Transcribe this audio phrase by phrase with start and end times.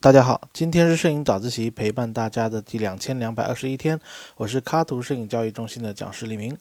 [0.00, 4.00] 大家好，今天是摄影早自习陪伴大家的第两千两百二十一天，
[4.36, 6.58] 我是卡图摄影教育中心的讲师李明。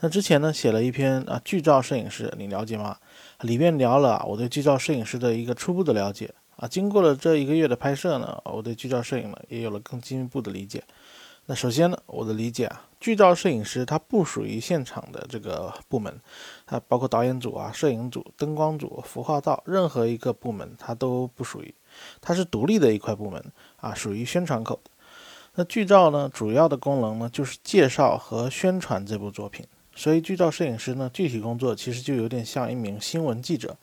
[0.00, 2.98] 那之前呢写了一篇啊剧照摄影师，你了解吗？
[3.40, 6.68] 里面聊了我对剧照摄影师的一个初步的了解啊。
[6.68, 10.84] 经过了这一个月的拍摄呢，我对剧照摄影呢也有了更进一步的理解。
[11.46, 16.20] 那首先呢，我的理解啊，剧照摄影师他不属于现场的这个部门，
[16.64, 21.74] 它包括导演组啊、摄影组、灯光组、服化道，任何一个部门它都不属于。
[22.20, 23.44] 它是独立的一块部门
[23.78, 24.80] 啊，属于宣传口。
[25.56, 29.66] 那剧照呢，主要的功能呢就是介绍和宣传这部作品。
[29.94, 33.76] 所以剧照摄影师呢，具体工作其实就有点像一名新闻记者，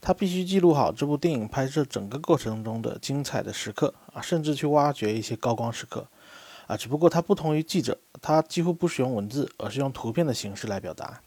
[0.00, 6.06] 他必须记录好这部电影拍摄整个过程中的精彩的时刻啊，甚至去挖掘一些高光时刻
[6.68, 6.76] 啊。
[6.76, 11.20] 只不过它不同于记者，它几乎不使用文字，而是用图片的形式来表达。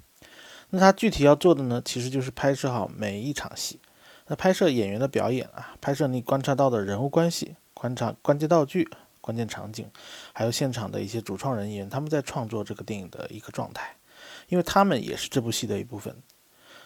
[0.69, 3.81] 那他具体要做的呢，其实就是拍摄好每一场戏。
[4.27, 8.89] 那拍摄演员的表演啊，拍摄你观察到的人物关系、观察关键道具、
[9.20, 9.85] 关键场景，
[10.31, 13.93] 还有现场的一些主创人员，他们在创作这个电影的一个状态，
[14.48, 16.15] 因为他们也是这部戏的一部分，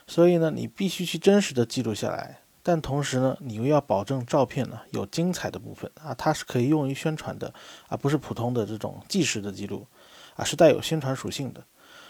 [0.07, 7.53] 所以呢，你必须去真实的记录下来，但同时呢，你又要保证照片呢有精彩的部分啊，它是可以用于宣传的，
[7.87, 9.85] 而不是普通的这种纪实的记录，
[10.35, 11.63] 啊，是带有宣传属性的。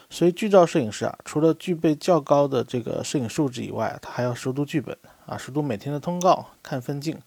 [0.08, 4.96] 所以剧照摄影师啊，除了具备较高的这个摄影素质以外，他还要熟读剧本
[5.26, 7.20] 啊，熟读每天的通告，看分镜，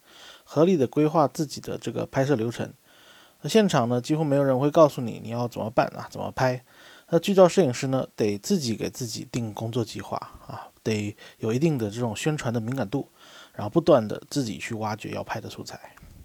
[0.44, 2.74] 合理的规划自己的这个拍摄流程。
[3.42, 6.66] 那现场呢，几乎没有人会告诉你你要怎么办啊，怎么拍。
[7.10, 13.08] 那剧照摄影师呢，得自己给自己定工作计划啊，得有一定的这种宣传的敏感度，
[13.54, 15.80] 然后不断的自己去挖掘要拍的素材。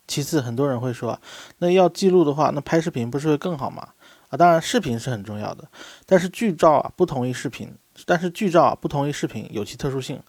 [0.06, 1.20] 其次，很多人会说，
[1.58, 3.88] 那要记录的话，那拍视频不是会更好吗？
[4.28, 5.68] 啊，当然视频是很重要的，
[6.06, 7.72] 但是剧照啊不同于视频，
[8.04, 10.20] 但是剧照啊不同于视频有其特殊性，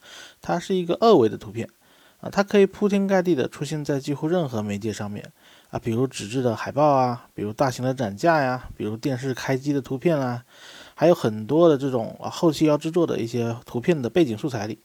[0.41, 1.67] 它是一个二维的图片
[2.22, 5.30] 啊，它可以铺天盖地的出现在几乎任何媒介上面
[5.72, 10.46] 啊，比如纸质的海报啊，比如大型的展架呀，比如电视开机的图片啊，
[10.95, 14.79] 还有很多的这种啊后期要制作的一些图片的背景素材里。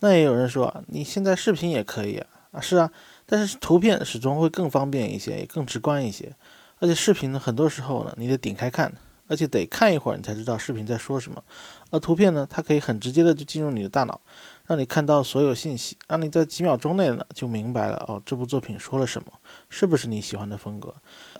[0.00, 2.90] 那也有人说，你现在视频也可以啊，啊是啊，
[3.24, 6.34] 但是图片始终会更方便一些，也更直观一些。
[6.80, 8.92] 而且视频呢，很多时候呢，你得点开看，
[9.28, 11.42] 而且得看一会儿，你才知道视频在说什么。
[11.90, 14.20] 而图片呢，它可以很直接的就进入你的大脑，
[14.66, 19.28] 让你看到所有信息，让你在几秒钟内呢就明白了哦，这部作品说了什么，
[19.70, 20.92] 是不是你喜欢的风格？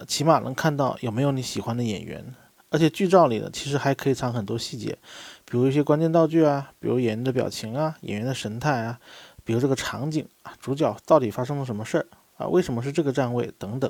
[0.06, 2.32] 起码能看到有没有你喜欢的演员。
[2.74, 4.98] 而且剧照里呢，其实还可以藏很多细节，
[5.44, 8.98] 比如一些关键道具啊，比如演员的表情啊，演员的神态啊，
[9.44, 12.06] 比如这个场景啊，主角到底发生了什么事儿。
[12.36, 13.52] 啊，为什么是这个站位？
[13.60, 13.88] 等等，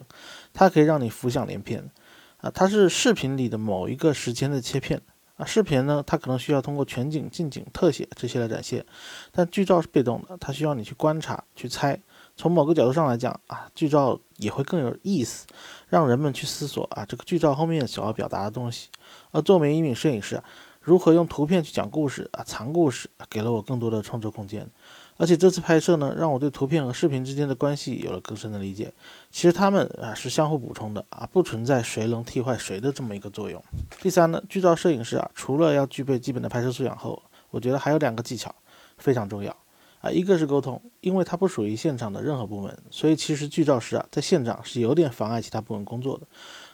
[0.52, 1.90] 它可以让你浮想联翩。
[2.36, 5.00] 啊，它是视频里的某一个时间的切片。
[5.36, 8.84] 啊，视频呢，它可能需要通过全景、近景、特写这些来展现，
[9.32, 11.98] 但剧照是被动的，它需要你去观察、去猜。
[12.36, 15.46] 从某个角度上来讲，啊，剧照也会更有意思，
[15.88, 18.88] 让人们去思索啊，这个剧照后面想要表达的东西。
[19.30, 20.42] 而作为一名摄影师，
[20.80, 24.68] 如何用图片去讲故事啊，藏故事，给了我更多的创作空间。
[25.16, 28.92] 而且这次拍摄呢，让我对图片和视频之间的关系有了更深的理解。
[29.30, 33.62] 其实他们啊是相互补充的啊，不存在谁能替换谁的这么一个作用。
[34.00, 38.52] 第三呢，剧照摄影师啊，除了要具备基本的拍摄素养后，我觉得还有两个技巧
[38.98, 39.56] 非常重要
[40.04, 46.26] 啊，一个是沟通，因为它不属于现场的任何部门，所以其实剧照师啊在现场是有点妨碍其他部门工作的。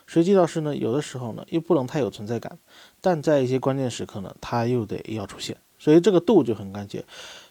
[0.09, 2.59] 随机导师呢，有的时候呢又不能太有存在感，
[3.01, 5.57] 但在一些关键时刻呢，他又得要出现。
[5.79, 7.03] 所以这个度就很关键，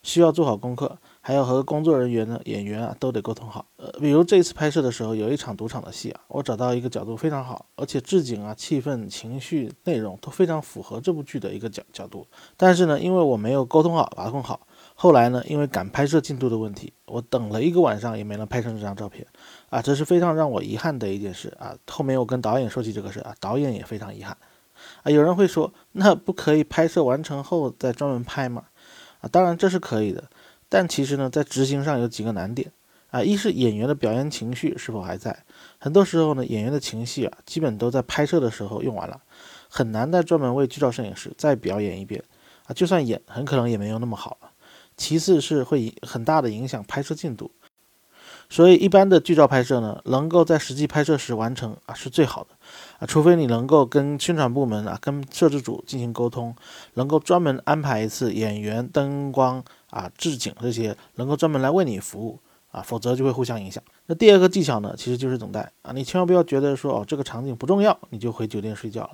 [0.03, 3.65] 需要做好功课，还要和工作人员呢、演员啊都得沟通好。
[3.77, 12.27] 呃，比如这一次拍摄的时候，有一场赌场的戏啊，我找到一个角度非常好，而且置景啊、气氛、情绪、内容都非常符合这部剧的一个角角度。
[12.55, 14.67] 但是呢，因为我没有沟通好、把控好，
[15.01, 19.25] 后来呢，因为赶拍摄进度的问题，我等了一个晚上也没能拍成这张照片，
[19.69, 21.73] 啊，这是非常让我遗憾的一件事啊。
[21.87, 24.35] 后面我跟导演说起这个事啊，导演也非常遗憾。
[25.03, 28.65] 啊，有人会说，那不可以拍摄完成后再专门拍吗？
[29.21, 30.21] 啊，当然这是可以的，
[30.67, 32.69] 但其实呢，在执行上有几个难点
[33.09, 33.23] 啊。
[33.23, 35.45] 一是演员的表演情绪是否还在，
[35.77, 39.21] 很多时候呢，演员的情绪啊，基本都在拍摄的时候用完了，
[39.69, 42.21] 很难再专门为剧照摄影师再表演一遍
[42.65, 42.73] 啊。
[42.73, 44.48] 就算演，很可能也没有那么好了。
[44.99, 47.49] 其次是会很大的影响拍摄进度。
[48.51, 52.49] 所以，一般的剧照拍摄呢，能够在实际拍摄时完成啊，是最好的
[52.97, 53.05] 啊。
[53.05, 56.55] 除非你能够跟宣传部门啊、跟摄制组进行沟通，
[56.95, 62.39] 能够专门安排一次演员、灯光啊、置景这些，能够专门来为你服务
[62.71, 63.83] 啊，否则就会互相影响。
[64.11, 69.11] 那第二个技巧呢，其实就是等待啊，你千万不要觉得说哦这个场景不重要，你就回酒店睡觉了。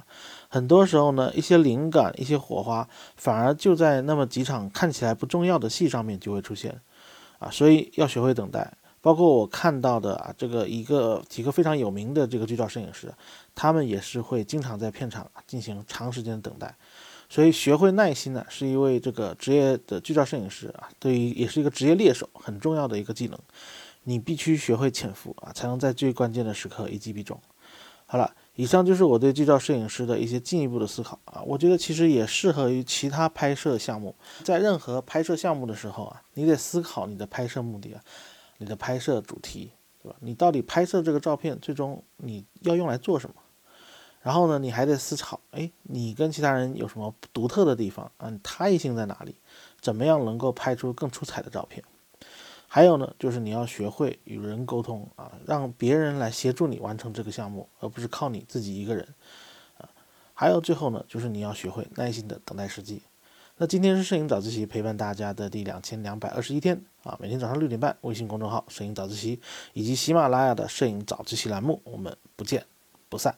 [0.47, 2.87] 很多时候呢，一些灵感、一些火花，
[3.17, 6.79] 反而就在那么几场看起来不重要的戏上面就会出现
[7.39, 8.71] 啊，所以要学会等待。
[9.01, 13.13] 包括我看到的啊，这个一个几个非常有名的这个剧照摄影师，
[13.53, 16.73] 他们也是会经常在片场进行长时间的等待。
[17.27, 23.37] 所以学会耐心呢，是一位这个职业的剧照摄影师啊，对于也是一个职业猎手很重要的一个技能。
[24.05, 27.37] 你必须学会潜伏啊，才能在最关键的时刻一击必中。
[28.05, 34.15] 好了，以上就是我对剧照摄影师的一些进一步的思考啊，我觉得其实也适合于其他拍摄项目。
[34.43, 38.01] 在任何拍摄项目的时候啊，你得思考你的拍摄目的啊，
[38.59, 39.71] 你的拍摄主题，
[40.01, 40.15] 对吧？
[40.19, 43.35] 你到底拍摄这个照片最终你要用来做什么？
[44.21, 48.31] 然后呢，你还得思考，哎，你跟其他人有什么独特的地方啊？
[48.43, 49.35] 差异性在哪里？
[49.81, 51.83] 怎么样能够拍出更出彩的照片？
[52.75, 59.07] 还有呢，就是你要学会与人沟通啊，让别人来协助你完成这个项目，而不是靠你自己一个人
[59.77, 59.87] 啊。
[60.33, 63.01] 还有最后呢，就是你要学会耐心的等待时机。
[63.55, 69.39] 那今天是摄影早自习陪伴大家的第两千两百二十一天啊，每天早上六点半，微信公众号“摄影早自习”
[69.71, 72.65] 以及喜马拉雅的“摄影早自习”栏目，我们不见
[73.07, 73.37] 不散。